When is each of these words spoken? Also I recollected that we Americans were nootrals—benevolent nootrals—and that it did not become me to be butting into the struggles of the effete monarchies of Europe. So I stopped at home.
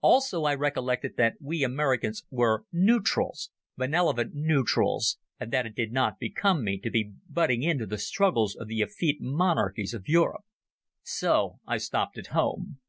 Also 0.00 0.42
I 0.42 0.56
recollected 0.56 1.16
that 1.16 1.34
we 1.40 1.62
Americans 1.62 2.24
were 2.28 2.64
nootrals—benevolent 2.74 4.34
nootrals—and 4.34 5.52
that 5.52 5.64
it 5.64 5.76
did 5.76 5.92
not 5.92 6.18
become 6.18 6.64
me 6.64 6.76
to 6.80 6.90
be 6.90 7.12
butting 7.28 7.62
into 7.62 7.86
the 7.86 7.96
struggles 7.98 8.56
of 8.56 8.66
the 8.66 8.80
effete 8.82 9.18
monarchies 9.20 9.94
of 9.94 10.08
Europe. 10.08 10.42
So 11.04 11.60
I 11.68 11.78
stopped 11.78 12.18
at 12.18 12.26
home. 12.34 12.80